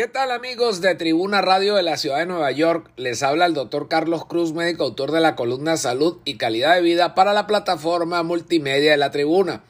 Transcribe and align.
¿Qué 0.00 0.08
tal 0.08 0.30
amigos 0.30 0.80
de 0.80 0.94
Tribuna 0.94 1.42
Radio 1.42 1.74
de 1.74 1.82
la 1.82 1.98
Ciudad 1.98 2.20
de 2.20 2.24
Nueva 2.24 2.50
York? 2.52 2.90
Les 2.96 3.22
habla 3.22 3.44
el 3.44 3.52
doctor 3.52 3.86
Carlos 3.86 4.24
Cruz, 4.24 4.54
médico 4.54 4.84
autor 4.84 5.12
de 5.12 5.20
la 5.20 5.36
columna 5.36 5.76
Salud 5.76 6.20
y 6.24 6.38
Calidad 6.38 6.74
de 6.74 6.80
Vida 6.80 7.14
para 7.14 7.34
la 7.34 7.46
plataforma 7.46 8.22
multimedia 8.22 8.92
de 8.92 8.96
la 8.96 9.10
Tribuna. 9.10 9.62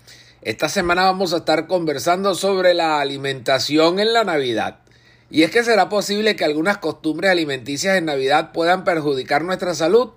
Esta 0.42 0.68
semana 0.68 1.02
vamos 1.02 1.32
a 1.32 1.38
estar 1.38 1.66
conversando 1.66 2.36
sobre 2.36 2.74
la 2.74 3.00
alimentación 3.00 3.98
en 3.98 4.12
la 4.12 4.22
Navidad. 4.22 4.78
Y 5.30 5.42
es 5.42 5.50
que 5.50 5.64
será 5.64 5.88
posible 5.88 6.36
que 6.36 6.44
algunas 6.44 6.78
costumbres 6.78 7.32
alimenticias 7.32 7.98
en 7.98 8.04
Navidad 8.04 8.52
puedan 8.52 8.84
perjudicar 8.84 9.42
nuestra 9.42 9.74
salud. 9.74 10.10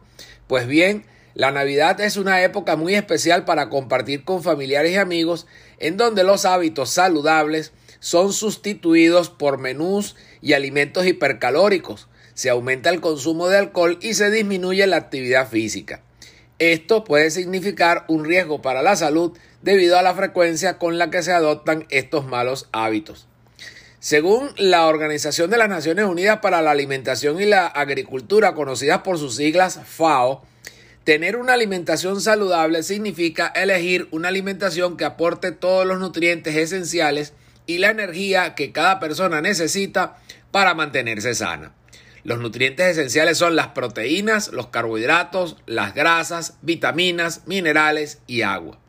Pues 0.45 0.67
bien, 0.67 1.07
la 1.33 1.49
Navidad 1.49 1.99
es 2.01 2.17
una 2.17 2.43
época 2.43 2.75
muy 2.75 2.93
especial 2.93 3.45
para 3.45 3.71
compartir 3.71 4.25
con 4.25 4.43
familiares 4.43 4.91
y 4.91 4.97
amigos 4.97 5.47
en 5.79 5.97
donde 5.97 6.23
los 6.23 6.45
hábitos 6.45 6.91
saludables 6.91 7.71
son 8.03 8.33
sustituidos 8.33 9.29
por 9.29 9.59
menús 9.59 10.17
y 10.41 10.51
alimentos 10.51 11.07
hipercalóricos. 11.07 12.09
Se 12.33 12.49
aumenta 12.49 12.89
el 12.89 12.99
consumo 12.99 13.47
de 13.47 13.57
alcohol 13.57 13.97
y 14.01 14.15
se 14.15 14.29
disminuye 14.29 14.85
la 14.87 14.97
actividad 14.97 15.47
física. 15.47 16.01
Esto 16.59 17.05
puede 17.05 17.31
significar 17.31 18.03
un 18.09 18.25
riesgo 18.25 18.61
para 18.61 18.81
la 18.81 18.97
salud 18.97 19.37
debido 19.61 19.97
a 19.97 20.01
la 20.01 20.13
frecuencia 20.15 20.77
con 20.77 20.97
la 20.97 21.09
que 21.09 21.23
se 21.23 21.31
adoptan 21.31 21.85
estos 21.89 22.25
malos 22.25 22.67
hábitos. 22.73 23.25
Según 24.01 24.49
la 24.57 24.87
Organización 24.87 25.49
de 25.49 25.57
las 25.57 25.69
Naciones 25.69 26.03
Unidas 26.03 26.39
para 26.41 26.61
la 26.61 26.71
Alimentación 26.71 27.39
y 27.39 27.45
la 27.45 27.67
Agricultura, 27.67 28.53
conocida 28.53 29.01
por 29.01 29.17
sus 29.17 29.37
siglas 29.37 29.79
FAO, 29.81 30.43
tener 31.05 31.37
una 31.37 31.53
alimentación 31.53 32.19
saludable 32.19 32.83
significa 32.83 33.47
elegir 33.47 34.09
una 34.11 34.27
alimentación 34.27 34.97
que 34.97 35.05
aporte 35.05 35.53
todos 35.53 35.85
los 35.87 36.01
nutrientes 36.01 36.57
esenciales 36.57 37.31
y 37.65 37.77
la 37.77 37.89
energía 37.89 38.55
que 38.55 38.71
cada 38.71 38.99
persona 38.99 39.41
necesita 39.41 40.17
para 40.51 40.73
mantenerse 40.73 41.35
sana. 41.35 41.73
Los 42.23 42.39
nutrientes 42.39 42.85
esenciales 42.87 43.37
son 43.37 43.55
las 43.55 43.69
proteínas, 43.69 44.49
los 44.53 44.67
carbohidratos, 44.67 45.57
las 45.65 45.93
grasas, 45.93 46.57
vitaminas, 46.61 47.41
minerales 47.47 48.19
y 48.27 48.43
agua. 48.43 48.79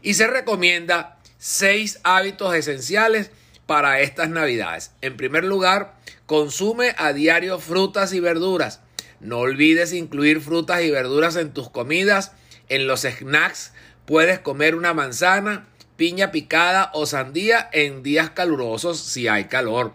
Y 0.00 0.14
se 0.14 0.28
recomienda 0.28 1.18
seis 1.38 1.98
hábitos 2.04 2.54
esenciales 2.54 3.32
para 3.66 4.00
estas 4.00 4.30
navidades. 4.30 4.92
En 5.00 5.16
primer 5.16 5.44
lugar, 5.44 5.96
consume 6.26 6.94
a 6.98 7.12
diario 7.12 7.58
frutas 7.58 8.12
y 8.12 8.20
verduras. 8.20 8.80
No 9.20 9.38
olvides 9.38 9.92
incluir 9.92 10.40
frutas 10.40 10.82
y 10.82 10.90
verduras 10.90 11.34
en 11.34 11.52
tus 11.52 11.68
comidas. 11.70 12.32
En 12.68 12.86
los 12.86 13.02
snacks 13.02 13.72
puedes 14.06 14.38
comer 14.38 14.76
una 14.76 14.94
manzana, 14.94 15.66
piña 15.98 16.30
picada 16.30 16.92
o 16.94 17.06
sandía 17.06 17.68
en 17.72 18.04
días 18.04 18.30
calurosos 18.30 19.00
si 19.00 19.26
hay 19.26 19.46
calor. 19.46 19.92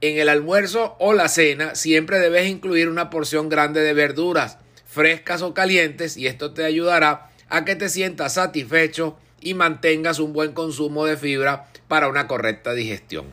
En 0.00 0.18
el 0.18 0.28
almuerzo 0.28 0.94
o 1.00 1.14
la 1.14 1.28
cena 1.28 1.74
siempre 1.74 2.20
debes 2.20 2.48
incluir 2.48 2.88
una 2.88 3.10
porción 3.10 3.48
grande 3.48 3.80
de 3.80 3.92
verduras, 3.92 4.58
frescas 4.86 5.42
o 5.42 5.52
calientes, 5.52 6.16
y 6.16 6.28
esto 6.28 6.54
te 6.54 6.64
ayudará 6.64 7.30
a 7.48 7.64
que 7.64 7.74
te 7.74 7.88
sientas 7.88 8.34
satisfecho 8.34 9.18
y 9.40 9.54
mantengas 9.54 10.20
un 10.20 10.32
buen 10.32 10.52
consumo 10.52 11.06
de 11.06 11.16
fibra 11.16 11.66
para 11.88 12.06
una 12.06 12.28
correcta 12.28 12.72
digestión. 12.72 13.26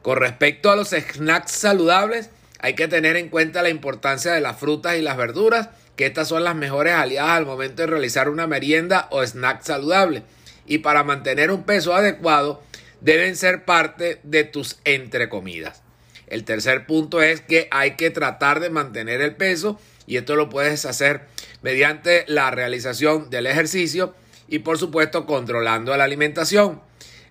Con 0.00 0.16
respecto 0.16 0.70
a 0.70 0.76
los 0.76 0.88
snacks 0.88 1.52
saludables, 1.52 2.30
hay 2.60 2.74
que 2.74 2.88
tener 2.88 3.16
en 3.16 3.28
cuenta 3.28 3.60
la 3.60 3.68
importancia 3.68 4.32
de 4.32 4.40
las 4.40 4.58
frutas 4.58 4.96
y 4.96 5.02
las 5.02 5.18
verduras, 5.18 5.68
que 5.96 6.06
estas 6.06 6.28
son 6.28 6.44
las 6.44 6.54
mejores 6.54 6.94
aliadas 6.94 7.32
al 7.32 7.44
momento 7.44 7.82
de 7.82 7.88
realizar 7.88 8.30
una 8.30 8.46
merienda 8.46 9.06
o 9.10 9.22
snack 9.22 9.62
saludable 9.62 10.22
y 10.70 10.78
para 10.78 11.02
mantener 11.02 11.50
un 11.50 11.64
peso 11.64 11.94
adecuado 11.94 12.62
deben 13.00 13.34
ser 13.34 13.64
parte 13.64 14.20
de 14.22 14.44
tus 14.44 14.78
entrecomidas. 14.84 15.82
El 16.28 16.44
tercer 16.44 16.86
punto 16.86 17.20
es 17.22 17.40
que 17.40 17.66
hay 17.72 17.96
que 17.96 18.10
tratar 18.10 18.60
de 18.60 18.70
mantener 18.70 19.20
el 19.20 19.34
peso 19.34 19.80
y 20.06 20.16
esto 20.16 20.36
lo 20.36 20.48
puedes 20.48 20.86
hacer 20.86 21.22
mediante 21.60 22.24
la 22.28 22.52
realización 22.52 23.30
del 23.30 23.48
ejercicio 23.48 24.14
y 24.46 24.60
por 24.60 24.78
supuesto 24.78 25.26
controlando 25.26 25.96
la 25.96 26.04
alimentación. 26.04 26.80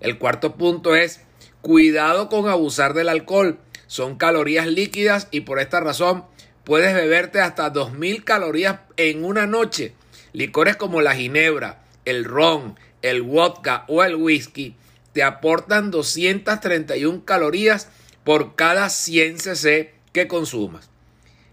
El 0.02 0.18
cuarto 0.18 0.56
punto 0.56 0.94
es 0.94 1.22
cuidado 1.62 2.28
con 2.28 2.50
abusar 2.50 2.94
del 2.94 3.08
alcohol. 3.08 3.58
Son 3.88 4.18
calorías 4.18 4.68
líquidas 4.68 5.30
y 5.32 5.42
por 5.42 5.60
esta 5.60 5.80
razón 5.80 6.26
puedes 6.66 6.94
beberte 6.94 7.40
hasta 7.40 7.72
2.000 7.72 8.26
calorías 8.26 8.80
en 8.98 9.24
una 9.24 9.48
noche. 9.48 9.94
Licores 10.34 10.76
como 10.76 11.02
la 11.02 11.16
ginebra, 11.16 11.84
el 12.04 12.26
ron, 12.26 12.76
el 13.02 13.22
vodka 13.22 13.86
o 13.88 14.04
el 14.04 14.16
whisky 14.16 14.76
te 15.14 15.24
aportan 15.24 15.92
231 15.92 17.26
calorías 17.26 17.90
por 18.24 18.56
cada 18.56 18.90
100 18.90 19.40
cc 19.40 19.94
que 20.14 20.28
consumas. 20.28 20.90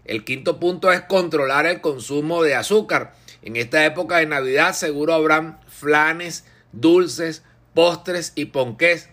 El 0.05 0.23
quinto 0.23 0.59
punto 0.59 0.91
es 0.91 1.01
controlar 1.01 1.65
el 1.65 1.81
consumo 1.81 2.43
de 2.43 2.55
azúcar. 2.55 3.13
En 3.41 3.55
esta 3.55 3.85
época 3.85 4.17
de 4.17 4.25
Navidad 4.25 4.73
seguro 4.73 5.13
habrán 5.13 5.59
flanes, 5.67 6.45
dulces, 6.71 7.43
postres 7.73 8.31
y 8.35 8.45
ponqués. 8.45 9.09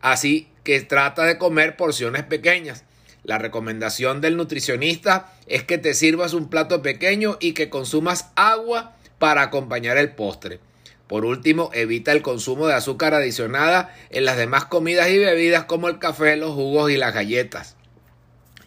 Así 0.00 0.48
que 0.64 0.80
trata 0.80 1.24
de 1.24 1.38
comer 1.38 1.76
porciones 1.76 2.22
pequeñas. 2.24 2.84
La 3.24 3.38
recomendación 3.38 4.20
del 4.20 4.36
nutricionista 4.36 5.34
es 5.46 5.64
que 5.64 5.76
te 5.76 5.92
sirvas 5.92 6.32
un 6.32 6.48
plato 6.48 6.80
pequeño 6.80 7.36
y 7.40 7.52
que 7.52 7.68
consumas 7.68 8.30
agua 8.36 8.96
para 9.18 9.42
acompañar 9.42 9.98
el 9.98 10.12
postre. 10.12 10.60
Por 11.08 11.24
último, 11.24 11.70
evita 11.72 12.12
el 12.12 12.22
consumo 12.22 12.66
de 12.66 12.74
azúcar 12.74 13.14
adicionada 13.14 13.94
en 14.10 14.26
las 14.26 14.36
demás 14.36 14.66
comidas 14.66 15.08
y 15.08 15.18
bebidas 15.18 15.64
como 15.64 15.88
el 15.88 15.98
café, 15.98 16.36
los 16.36 16.52
jugos 16.52 16.90
y 16.90 16.98
las 16.98 17.14
galletas. 17.14 17.76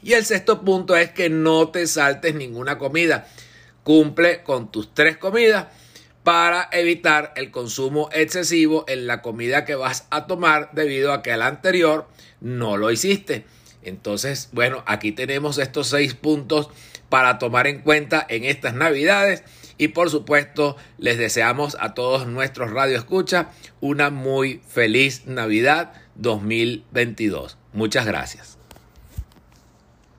Y 0.04 0.14
el 0.14 0.26
sexto 0.26 0.62
punto 0.62 0.96
es 0.96 1.12
que 1.12 1.30
no 1.30 1.70
te 1.70 1.86
saltes 1.86 2.34
ninguna 2.34 2.80
comida. 2.80 3.28
Cumple 3.84 4.42
con 4.44 4.72
tus 4.72 4.94
tres 4.94 5.18
comidas 5.18 5.68
para 6.24 6.68
evitar 6.72 7.34
el 7.36 7.52
consumo 7.52 8.10
excesivo 8.12 8.86
en 8.88 9.06
la 9.06 9.22
comida 9.22 9.66
que 9.66 9.76
vas 9.76 10.08
a 10.10 10.26
tomar 10.28 10.72
debido 10.74 11.14
a 11.14 11.22
que 11.22 11.32
al 11.32 11.44
anterior 11.44 12.08
no 12.40 12.78
lo 12.78 12.92
hiciste. 12.92 13.46
Entonces, 13.84 14.50
bueno, 14.52 14.84
aquí 14.88 15.12
tenemos 15.12 15.58
estos 15.58 15.88
seis 15.88 16.14
puntos 16.14 16.70
para 17.10 17.40
tomar 17.40 17.68
en 17.68 17.82
cuenta 17.82 18.26
en 18.30 18.46
estas 18.46 18.74
navidades. 18.74 19.44
Y 19.82 19.88
por 19.88 20.12
supuesto, 20.12 20.78
les 21.00 21.18
deseamos 21.18 21.76
a 21.80 21.96
todos 21.96 22.28
nuestros 22.28 22.70
Radio 22.70 22.96
Escucha 22.96 23.50
una 23.80 24.12
muy 24.12 24.62
feliz 24.68 25.26
Navidad 25.26 25.94
2022. 26.18 27.58
Muchas 27.74 28.06
gracias. 28.06 28.61